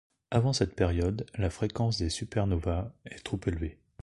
Avant 0.31 0.51
cette 0.51 0.75
période, 0.75 1.27
la 1.35 1.51
fréquence 1.51 1.99
des 1.99 2.09
supernovæ 2.09 2.85
est 3.05 3.23
trop 3.23 3.39
élevée. 3.45 3.77